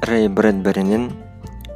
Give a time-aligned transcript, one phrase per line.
[0.00, 1.12] рэй брэдберинин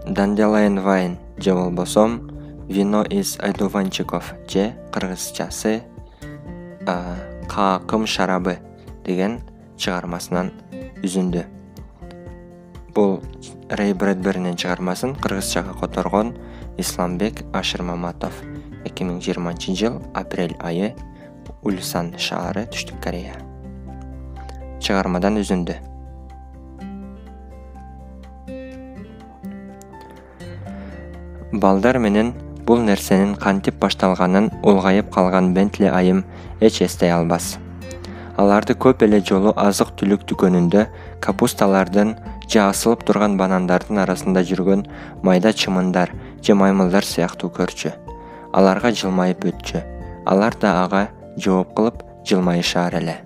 [0.06, 2.21] данделайн вайн же болбосо
[2.69, 5.83] вино из айдуванчиков же кыргызчасы
[6.87, 8.60] каакым шарабы
[9.04, 9.40] деген
[9.76, 10.53] чыгармасынан
[11.03, 11.45] үзүндү.
[12.95, 13.21] Бул
[13.69, 16.34] рэй брэдберинин чыгармасын кыргызчага которгон
[16.79, 18.33] исламбек ашырмаматов
[18.87, 20.95] эки миң жыйырманчы жыл апрель айы
[21.62, 23.37] ульсан шаары түштүк корея.
[24.80, 25.94] Чыгармадан үзүндү
[31.61, 32.33] балдар менен
[32.67, 36.25] бул нерсенин кантип башталганын улгайып калган бентли айым
[36.61, 37.59] эч эстей албас.
[38.37, 40.87] Аларды көп эле жолу азык түлүк дүкөнүндө
[41.23, 42.17] капусталардын
[42.48, 44.87] же асылып турган банандардын арасында жүргөн
[45.23, 46.11] майда чымындар
[46.43, 47.93] же маймылдар сыяктуу көрчү.
[48.53, 49.84] Аларга жылмайып өтчү.
[50.27, 53.21] Алар да ага жооп кылып жылмайышаар эле.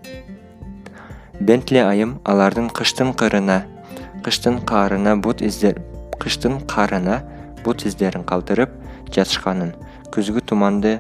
[1.40, 3.62] Бентли айым алардын кыштын кырына
[4.24, 5.80] кыштын каарына бут издер
[6.18, 7.22] кыштын карына
[7.68, 8.72] бут издерин калтырып
[9.12, 9.74] жатышканын
[10.14, 10.94] күзгү туманды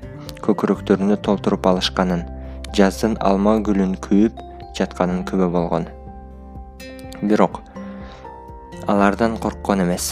[0.44, 2.26] көкүрөктөрүнө толтуруп алышканын
[2.76, 4.42] жаздын алма гүлүн күйүп
[4.76, 5.86] жатканын күбө болгон.
[7.22, 7.62] Бирок
[8.84, 10.10] алардан корккон эмес.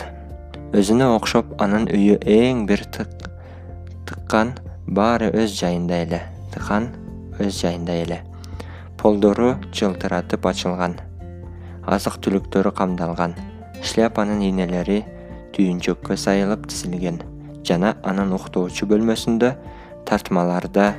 [0.72, 4.54] Өзүнө окшоп анын үйү эң бир тыккан
[4.86, 6.22] баары өз жайында эле
[6.54, 6.88] тыкан
[7.36, 8.22] өз жайында эле.
[8.96, 10.96] Полдору жылтыратып ачылган
[11.84, 13.36] азык түлүктөрү камдалган
[13.84, 15.02] шляпанын ийнелери
[15.56, 17.22] түйүнчөккө сайылып тизилген
[17.64, 19.54] жана анын уктоочу бөлмөсүндө
[20.08, 20.90] тартмаларда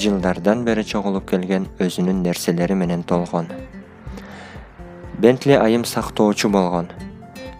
[0.00, 3.50] жылдардан бери чогулуп келген өзүнүн нерселери менен толгон.
[5.20, 6.88] Бентли айым сактоочу болгон.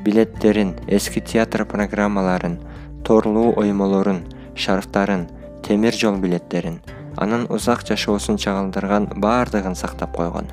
[0.04, 2.58] Билеттерин эски театр программаларын
[3.04, 5.28] торлуу оймолорун шарфтарын
[5.62, 6.80] темир жол билеттерин
[7.16, 10.48] анын узак жашоосун чагылдырган баардыгын сактап койгон.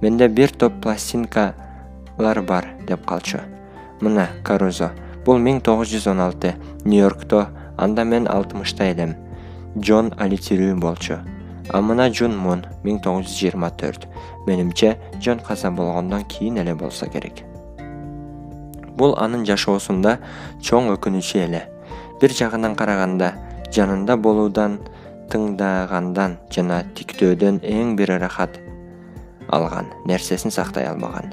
[0.00, 3.53] Менде бир топ пластинкалар бар деп калчу
[4.00, 4.90] мына карузо
[5.26, 6.54] бул миң тогуз жүз он алты
[6.84, 9.14] нью йоркто анда мен алтымышта элем.
[9.78, 11.18] Джон али тирүү болчу.
[11.70, 14.06] А мына жун мун миң тогуз жүз жыйырма төрт.
[14.46, 17.42] Менимче жон каза болгондон кийин эле болсо керек.
[18.96, 20.18] Бул анын жашоосунда
[20.62, 21.64] чоң өкүнүчү эле.
[22.20, 23.32] Бир жагынан караганда
[23.74, 24.78] жанында болуудан
[25.32, 28.60] тыңдагандан жана тиктөөдөн эң бир ырахат
[29.48, 31.32] алган нерсесин сактай албаган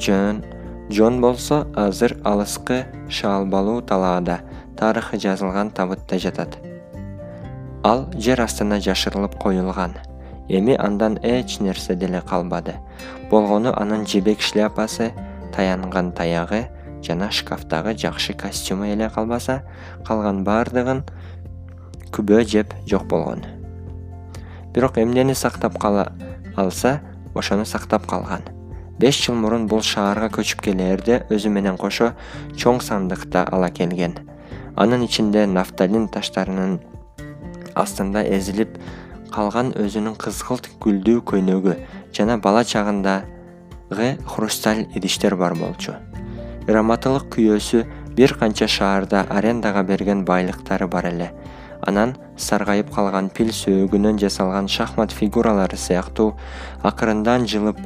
[0.00, 0.42] жон
[0.90, 4.40] жон болсо азыр алыскы шаалбалуу талаада
[4.76, 6.58] тарыхы жазылган табытта жатат.
[7.82, 9.94] Ал жер астына жашырылып коюлган.
[10.48, 12.74] Эми андан эч нерсе деле калбады.
[13.30, 15.12] Болгону анын жебек шляпасы
[15.56, 16.68] таянган таягы
[17.02, 19.62] жана шкафтагы жакшы костюму эле калбаса
[20.06, 21.04] калган баардыгын
[22.12, 23.44] күбө жеп жок болгон.
[24.74, 26.12] Бирок эмнени сактап кала
[26.56, 27.00] алса
[27.34, 28.53] ошону сактап калган
[28.98, 32.12] беш жыл мурун бул шаарга көчүп келээрде өзү менен кошо
[32.56, 34.14] чоң сандыкта ала келген.
[34.76, 36.78] Анын ичинде нафталин таштарынын
[37.74, 38.78] астында эзилип
[39.34, 41.74] калган өзүнүн кызгылт гүлдүү көйнөгү
[42.14, 45.96] жана бала чагындагы хрусталь идиштер бар болчу.
[46.68, 47.82] Ыраматылык күйөөсү
[48.16, 51.32] бир канча шаарда арендага берген байлыктары бар эле.
[51.82, 56.30] Анан саргайып калган пил сөөгүнөн жасалган шахмат фигуралары сыяктуу
[56.82, 57.82] акырындан жылып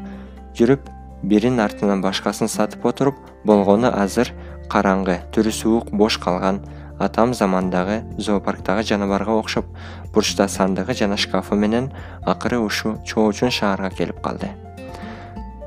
[0.55, 0.87] жүрүп
[1.23, 4.31] биринин артынан башкасын сатып отуруп болгону азыр
[4.71, 6.61] караңгы түрү суук бош калган.
[6.99, 9.67] Атам замандагы зоопарктагы жаныбарга окшоп
[10.13, 11.93] бурчта сандыгы жана шкафы менен
[12.27, 14.51] акыры ушул чоочун шаарга келип калды.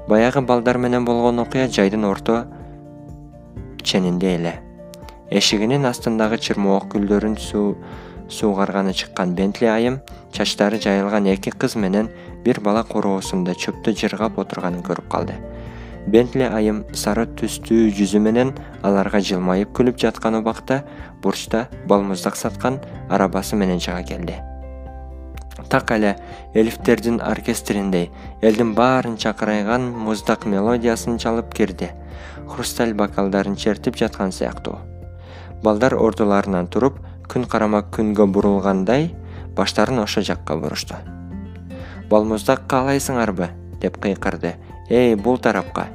[0.09, 2.47] Баягы балдар менен болгон окуя жайдын орто
[3.81, 4.59] ченинде эле.
[5.29, 7.37] Эшигинин астындагы чырмоок гүлдөрүн
[8.29, 10.01] суугарганы чыккан бентли айым
[10.33, 12.09] чачтары жайылган эки кыз менен
[12.45, 15.35] бир бала короосунда чөптү жыргап отурганын көрүп калды.
[16.07, 20.81] Бентли айым сары түстүү жүзү менен аларга жылмайып күлүп жаткан убакта
[21.21, 24.39] бурчта балмуздак саткан арабасы менен чыга келди.
[25.69, 26.15] Так эле
[26.55, 28.09] эльфтердин оркестриндей
[28.41, 31.91] элдин баарын чакырайган муздак мелодиясын чалып кирди.
[32.47, 34.79] Хрусталь бокалдарын чертип жаткан сыяктуу.
[35.61, 36.97] Балдар ордуларынан туруп
[37.29, 39.11] күн карама күнгө бурулгандай
[39.55, 40.97] баштарын ошол жакка бурушту
[42.11, 43.47] балмуздак каалайсыңарбы?
[43.79, 44.55] деп кыйкырды.
[44.89, 45.87] Эй бул тарапка.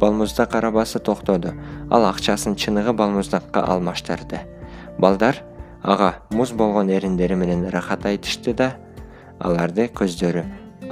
[0.00, 1.52] Балмуздак арабасы токтоду.
[1.90, 4.38] Ал акчасын чыныгы балмуздакка алмаштырды.
[4.98, 5.42] Балдар
[5.82, 8.76] ага муз болгон эриндери менен ырахат айтышты да
[9.40, 10.44] аларды көздөрү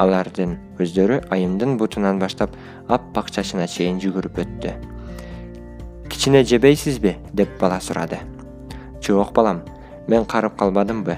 [0.03, 2.57] алардын көздөрү айымдын бутунан баштап
[2.89, 4.75] аппак чачына чейин жүгүрүп өттү.
[6.11, 7.17] Кичине жебейсизби?
[7.33, 8.19] деп бала сурады.
[9.01, 9.63] Жок балам
[10.09, 11.17] мен карып калбадымбы?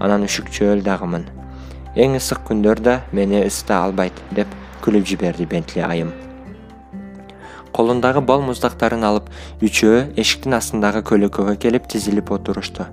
[0.00, 1.30] Анан үшүкчөөл дагымын
[1.94, 4.50] эң ысык күндөр да мени ысыта албайт деп
[4.82, 6.10] күлүп жиберди бентли айым.
[7.74, 9.30] Колундагы бал муздактарын алып
[9.62, 12.86] үчөө эшиктин астындагы көлөкөгө келип тизилип отурушту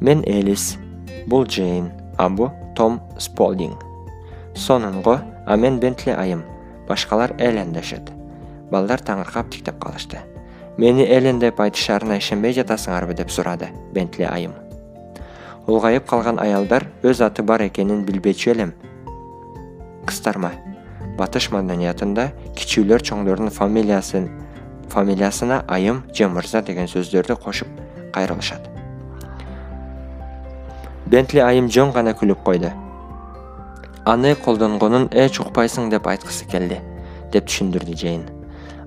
[0.00, 0.78] мен элис
[1.26, 3.78] бул джейн а бул том сполдинг.
[4.54, 6.42] Сонунго а мен бентли айым.
[6.88, 8.10] Башкалар элен дешет
[8.70, 10.18] балдар таңыркап тиктеп калышты.
[10.76, 13.14] Мени элен деп айтышарына ишенбей жатасыңарбы?
[13.14, 14.69] деп сурады бентли айым
[15.70, 18.72] улгайып калган аялдар өз аты бар экенин билбечү элем.
[20.06, 20.50] Кыздарма
[21.18, 24.28] батыш маданиятында кичүүлөр чоңдордун фамилиясын
[24.90, 27.68] фамилиясына айым же мырза деген сөздөрдү кошуп
[28.14, 28.66] кайрылышат.
[31.06, 32.72] Бентли айым жөн гана күлүп койду.
[34.04, 36.80] Аны колдонгонун эч укпайсың деп айткысы келди
[37.32, 38.24] деп түшүндүрдү жейн.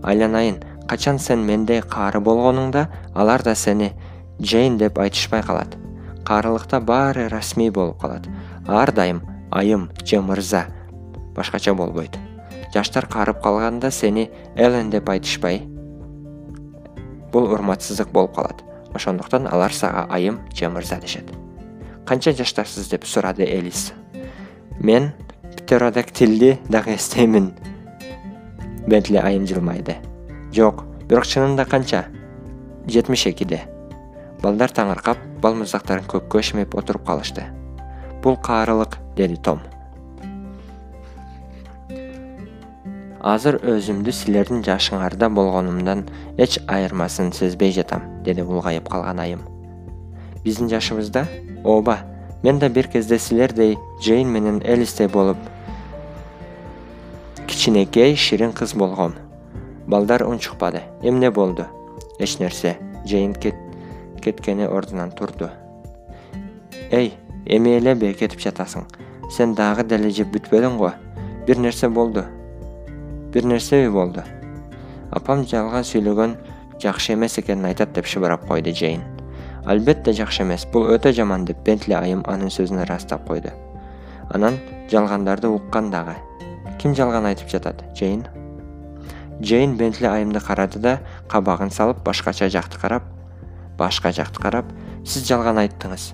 [0.04, 0.60] Айланайын
[0.90, 3.94] качан сен мендей каары болгонуңда алар да сени
[4.42, 5.78] джейн деп айтышпай калат
[6.26, 8.28] каарылыкта баары расмий болуп калат.
[8.68, 9.22] Ар дайым
[9.52, 10.66] айым же мырза
[11.36, 12.18] башкача болбойт.
[12.74, 15.62] Жаштар каарып калганда сени элен деп айтышпай
[17.32, 18.64] бул урматсыздык болуп калат.
[18.94, 21.26] Ошондуктан алар сага айым же мырза дешет.
[22.06, 23.94] Канча жаштасыз деп сурады элис.
[24.80, 25.12] Мен
[25.58, 27.54] птеродактилди дагы эстеймин.
[28.88, 29.98] Бентли айым жылмайды.
[30.54, 32.06] Жок бирок чынында канча?
[32.86, 33.62] Жетимиш экиде
[34.44, 37.46] балдар таңыркап бал муздактарын көккө ишмеп отуруп калышты.
[38.24, 39.62] Бул каарылык деди том.
[43.24, 46.04] Азыр өзүмдү силердин жашыңарда болгонумдан
[46.36, 49.48] эч айырмасын сезбей жатам деди улгайып калган айым.
[50.44, 51.26] Биздин жашыбызда?
[51.64, 52.00] Ооба
[52.44, 55.38] мен да бир кезде силердей джейн менен элистей болуп
[57.48, 59.16] кичинекей ширин кыз болгом.
[59.88, 60.82] Балдар унчукпады.
[61.02, 61.66] Эмне болду?
[62.20, 62.78] Эч нерсе.
[63.06, 63.34] Джейн
[64.24, 65.50] кеткени ордунан турду.
[66.92, 67.14] Эй
[67.46, 68.88] эми элеби кетип жатасың.
[69.32, 70.92] Сен дагы деле жеп бүтпөдүң го.
[71.48, 72.24] Бир нерсе болду.
[73.34, 74.24] Бир нерсеби болду.
[75.12, 76.38] Апам жалган сүйлөгөн
[76.82, 79.04] жакшы эмес экенин айтат деп шыбырап койду джейн.
[79.66, 83.52] Албетте жакшы эмес бул өтө жаман деп бентли айым анын сөзүн ырастап койду.
[84.30, 84.60] Анан
[84.92, 86.16] жалгандарды уккан дагы.
[86.80, 88.26] Ким жалган айтып жатат джейн?
[89.42, 91.00] Джейн бентли айымды карады да
[91.30, 93.13] кабагын салып башкача жакты карап
[93.78, 94.70] башка жакты карап
[95.04, 96.14] сиз жалган айттыңыз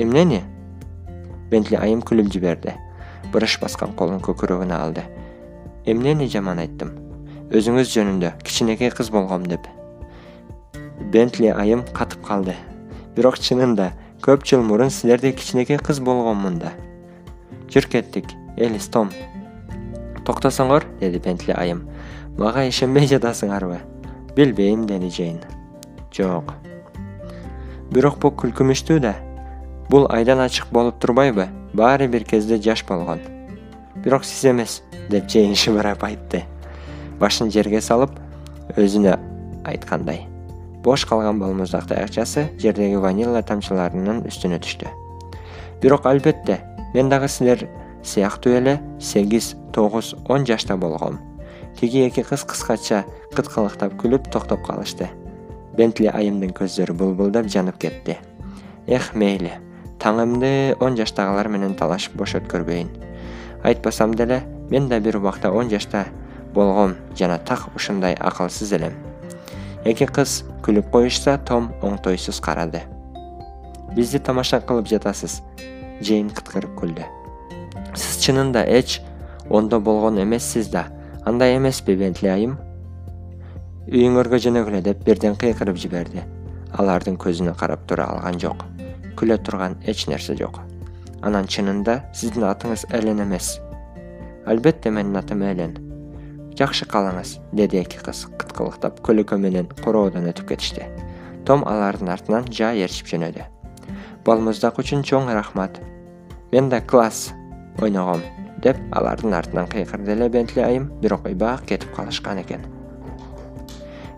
[0.00, 0.42] эмнени
[1.50, 2.74] бентли айым күлүп жиберди.
[3.32, 5.04] Бырыш баскан колун көкүрөгүнө алды.
[5.86, 6.94] Эмнени жаман айттым?
[7.50, 9.66] Өзүңүз жөнүндө кичинекей кыз болгом деп.
[11.12, 12.54] Бентли айым катып калды.
[13.16, 13.90] Бирок чынында
[14.22, 16.74] көп жыл мурун силердей кичинекей кыз болгонмун да
[17.70, 18.26] жүр кеттик
[18.58, 19.10] элис том
[20.26, 21.86] токтосоңор деди бентли айым.
[22.38, 23.78] Мага ишенбей жатасыңарбы?
[24.36, 25.40] Билбейм деди джейн
[26.14, 26.54] жок.
[27.90, 29.14] Бирок бул күлкүмүштүү да.
[29.90, 31.48] Бул айдан ачык болуп турбайбы?
[31.74, 33.20] Баары бир кезде жаш болгон.
[33.96, 36.44] Бирок сиз эмес деп джейн шыбырап айтты.
[37.18, 38.14] Башын жерге салып
[38.76, 39.16] өзүнө
[39.66, 40.26] айткандай.
[40.84, 44.88] Бош калган балмуздак таякчасы жердеги ванила тамчыларынын үстүнө түштү.
[45.82, 46.60] Бирок албетте
[46.94, 47.66] мен дагы силер
[48.04, 51.18] сыяктуу эле сегиз тогуз он жашта болгом.
[51.78, 53.04] Тиги эки кыз кыскача
[53.34, 55.10] кыткылыктап күлүп токтоп калышты
[55.76, 58.18] бентли айымдын көздөрү булбулдап жанып кетти.
[58.86, 59.58] Эх мейли
[60.00, 62.88] таңымды он жаштагылар менен талашып бош өткөрбөйүн
[63.62, 66.06] айтпасам деле мен да бир убакта он жашта
[66.54, 68.94] болгом жана так ушундай акылсыз элем.
[69.84, 72.82] Эки кыз күлүп коюшса том оңтойсуз карады.
[73.94, 75.40] Бизди тамаша кылып жатасыз
[76.02, 77.04] джейн кыткырып күлдү.
[77.94, 79.00] Сиз чынында эч
[79.48, 80.86] ондо болгон эмессиз да
[81.24, 82.58] андай эмеспи бентли айым
[83.88, 86.24] үйүңөргө жөнөгүлө деп бирден кыйкырып жиберди.
[86.76, 88.66] Алардын көзүнө карап тура алган жок.
[89.16, 90.60] Күлө турган эч нерсе жок.
[91.22, 93.58] Анан чынында сиздин атыңыз элен эмес.
[94.46, 95.78] Албетте менин атым элен.
[96.58, 100.90] Жакшы калыңыз деди эки кыз кыткылыктап көлөкө менен короодон өтүп кетишти.
[101.48, 103.48] Том алардын артынан жаа ээрчип жөнөдү
[104.24, 105.80] балмуздак үчүн чоң рахмат.
[106.52, 107.30] Мен да класс
[107.80, 108.22] ойногом
[108.62, 112.79] деп алардын артынан кыйкырды эле бентли айым бирок ыйбаак кетип калышкан экен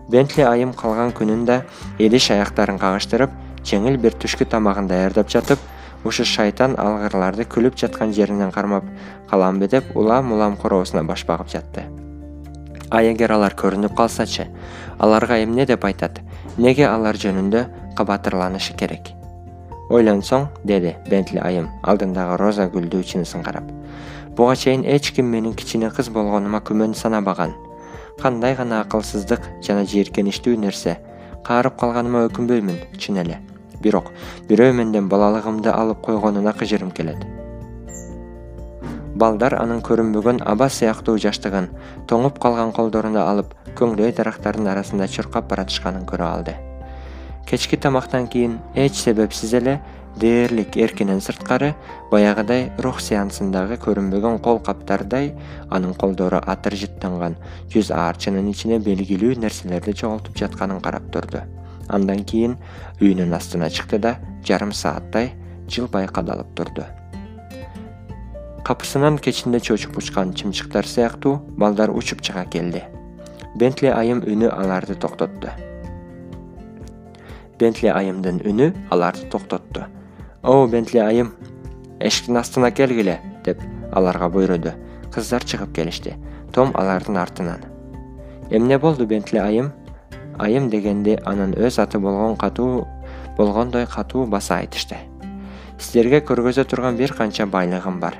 [0.09, 1.61] бентли айым калган күнүн да
[1.99, 3.31] идиш аяктарын кагыштырып
[3.63, 5.59] жеңил бир түшкү тамагын даярдап жатып
[6.03, 8.83] ушу шайтан алгырларды күлүп жаткан жеринен кармап
[9.29, 11.85] каламбы деп улам улам короосуна баш багып жатты.
[12.89, 14.47] А эгер алар көрүнүп калсачы
[14.99, 16.19] аларга эмне деп айтат?
[16.57, 17.65] Эмнеге алар жөнүндө
[17.97, 19.13] кабатырланышы керек?
[19.89, 23.65] Ойлонсоң деди бентли айым алдындагы роза гүлдүү чынысын карап.
[24.35, 27.53] Буга чейин эч ким менин кичине кыз болгонума күмөн санабаган
[28.21, 30.97] кандай гана акылсыздык жана жийиркеничтүү нерсе.
[31.43, 33.39] Каарып калганыма өкүнбөймүн чын эле.
[33.83, 34.11] Бирок
[34.47, 37.25] бирөө менден балалыгымды алып койгонуна кыжырым келет.
[39.13, 41.67] Балдар анын көрүнбөгөн аба сыяктуу жаштыгын
[42.09, 46.55] тоңуп калган колдоруна алып көңдөй дарактардын арасында чуркап баратышканын көрө алды.
[47.45, 49.81] Кечки тамактан кийин эч себепсиз эле
[50.19, 51.73] дээрлик эркинен сырткары
[52.11, 55.31] баягыдай рух сеансындагы көрүнбөгөн кол каптардай
[55.73, 57.37] анын колдору атыр жыттанган
[57.73, 61.41] жүз аарчынын ичине белгилүү нерселерди чогултуп жатканын карап турду.
[61.89, 62.57] Андан кийин
[63.01, 64.15] үйүнүн астына чыкты да
[64.45, 65.33] жарым сааттай
[65.67, 66.85] жылбай кадалып турду.
[68.63, 72.85] Капысынан кечинде чочуп учкан чымчыктар сыяктуу балдар учуп чыга келди.
[73.55, 75.51] Бентли айым үнү аларды токтотту
[77.63, 79.85] бентли айымдын үнү аларды токтотту
[80.43, 81.31] о бентли айым
[82.01, 83.61] эшиктин астына келгиле деп
[83.93, 84.73] аларга буйруду.
[85.13, 86.17] Кыздар чыгып келишти.
[86.51, 87.61] Том алардын артынан.
[88.49, 89.71] Эмне болду бентли айым?
[90.37, 92.85] Айым дегенде анын өз аты болгон катуу
[93.37, 94.97] болгондой катуу баса айтышты.
[95.79, 98.19] Сиздерге көргөзө турган бир канча байлыгым бар.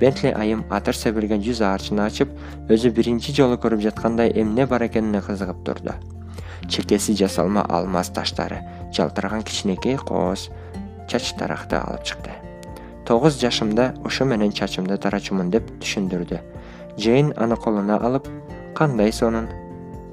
[0.00, 2.34] Бентли айым атыр себилген жүз аарчыны ачып
[2.68, 5.94] өзү биринчи жолу көрүп жаткандай эмне бар экенине кызыгып турду.
[6.68, 10.50] Чекеси жасалма алмаз таштары жалтыраган кичинекей кооз
[11.08, 12.32] чач таракты алып чыкты.
[13.06, 16.40] Тогуз жашымда ушу менен чачымды тарачумун деп түшүндүрдү.
[16.98, 18.26] Джейн аны колуна алып
[18.74, 19.46] кандай сонун?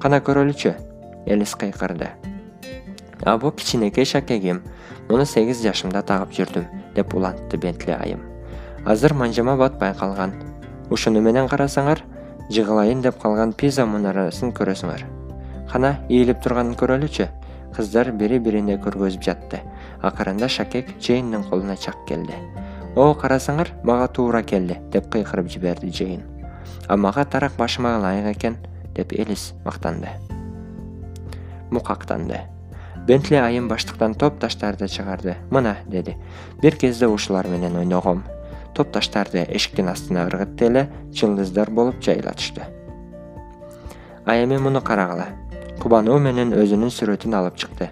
[0.00, 0.74] Кана көрөлүчү?
[1.26, 2.10] Элис кыйкырды.
[3.24, 4.62] А бул кичинекей шакегим.
[5.08, 8.22] Муну сегиз жашымда тагып жүрдүм деп улантты бентли айым.
[8.86, 10.32] Азыр манжама батпай калган.
[10.90, 12.04] Ушуну менен карасаңар
[12.50, 15.02] жыгылайын деп калган пиза мунарасын көрөсүңөр.
[15.72, 17.26] Кана ийилип турганын көрөлүчү?
[17.74, 19.64] Кыздар бири бирине көргөзүп жатты
[20.06, 22.36] акырында шакек джейндин колуна чак келди.
[22.96, 26.22] О карасаңар мага туура келди деп кыйкырып жиберди джейн.
[26.88, 28.56] А мага тарак башыма ылайык экен
[28.94, 30.08] деп элис мактанды.
[31.70, 32.40] Мукактанды.
[33.06, 36.16] Бентли айым баштыктан топ таштарды чыгарды мына деди.
[36.62, 38.24] Бир кезде ушулар менен ойногом
[38.74, 42.66] топ таштарды эшиктин астына ыргытты эле жылдыздар болуп жайылатышты
[44.24, 45.28] а эми муну карагыла
[45.82, 47.90] кубануу менен өзүнүн сүрөтүн алып чыкты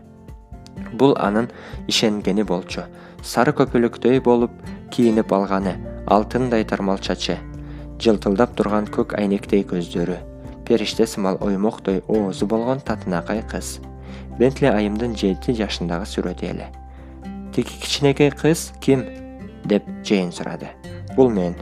[0.93, 1.49] бул анын
[1.89, 2.85] ишенгени болчу.
[3.23, 4.51] Сары көпөлөктөй болуп
[4.91, 7.39] кийинип алганы алтындай тармал чачы
[8.03, 10.17] жылтылдап турган көк айнектей көздөрү.
[10.67, 13.79] Периште сымал оймоктой оозу болгон татынакай кыз.
[14.39, 16.69] Бентли айымдын жети жашындагы сүрөтү эле.
[17.55, 19.05] Тиги кичинекей кыз ким?
[19.65, 20.73] деп джейн сурады.
[21.17, 21.55] Бул мен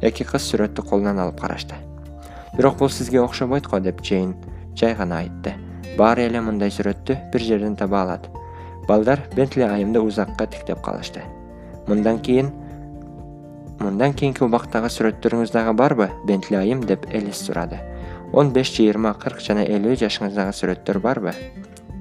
[0.00, 1.76] эки кыз сүрөттү колунан алып карашты.
[2.56, 3.80] Бирок бул сизге окшобойт го?
[3.80, 4.34] деп джейн
[4.74, 5.54] жай гана айтты.
[5.98, 8.30] Баары эле мындай сүрөттү бир жерден таба алат
[8.90, 11.22] балдар бентли айымды узакка тиктеп калышты.
[11.86, 12.50] Мындан кийин
[13.78, 16.10] мындан кийинки убактагы сүрөттөрүңүз дагы барбы?
[16.26, 17.78] Бентли айым деп элис сурады.
[18.32, 21.34] Он беш жыйырма кырк жана элүү жашыңыздагы сүрөттөр барбы?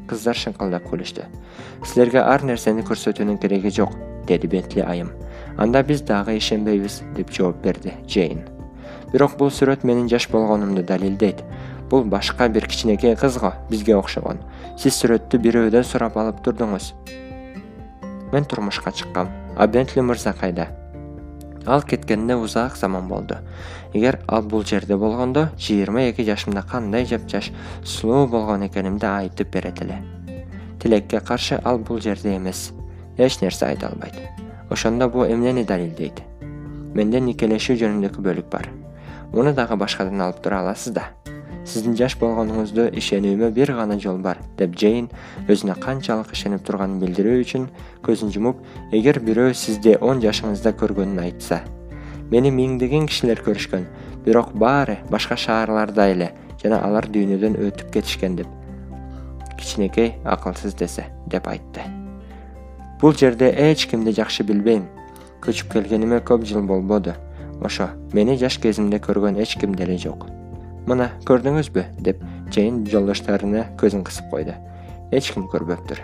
[0.09, 1.27] Кыздар шыңкылдап күлүштү.
[1.85, 3.93] Силерге ар нерсени көрсөтүүнүн кереги жок
[4.27, 5.13] деди бентли айым.
[5.57, 8.47] Анда биз дагы ишенбейбиз деп жооп берди джейн.
[9.13, 11.45] Бирок бул сүрөт менин жаш болгонумду далилдейт
[11.89, 14.39] бул башка бир кичинекей кыз го бизге окшогон.
[14.77, 16.93] Сиз сүрөттү бирөөдөн сурап алып турдуңуз.
[18.31, 19.29] Мен турмушка чыккам.
[19.57, 20.67] А бентли мырза кайда?
[21.65, 23.37] Ал кеткенине узак заман болду.
[23.93, 27.51] Эгер ал бул жерде болгондо жыйырма эки жашымда кандай жапжаш
[27.83, 30.01] сулуу болгон экенимди айтып берет эле.
[30.79, 32.71] Тилекке каршы ал бул жерде эмес.
[33.17, 34.15] Эч нерсе айта албайт.
[34.69, 36.23] Ошондо бул эмнени далилдейт
[36.93, 38.69] менде никелешүү жөнүндөгү бөлүк бар.
[39.33, 41.09] Муну дагы башкадан алып тура аласыз да
[41.69, 45.09] сиздин жаш болгонуңузду ишенүүмө бир гана жол бар деп джейн
[45.47, 47.67] өзүнө канчалык ишенип турганын билдирүү үчүн
[48.05, 51.61] көзүн жумуп эгер бирөө сизди он жашыңызда көргөнүн айтса
[52.33, 53.85] мени миңдеген кишилер көрүшкөн
[54.25, 56.31] бирок баары башка шаарларда эле
[56.63, 58.49] жана алар дүйнөдөн өтүп кетишкен деп
[59.59, 61.83] кичинекей акылсыз десе деп айтты.
[63.01, 64.87] Бул жерде эч кимди жакшы билбейм.
[65.43, 67.15] Көчүп келгениме көп жыл болбоду.
[67.61, 70.27] Ошо мени жаш кезимде көргөн эч ким деле жок
[70.89, 71.83] мына көрдүңүзбү?
[72.05, 74.55] деп джейн жолдошторуна көзүн кысып койду.
[75.13, 76.01] Эч ким көрбөптүр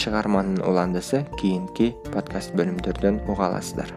[0.00, 3.92] чыгарманын уландысы кийинки подкаст бөлүмдөрдөн уга аласыздар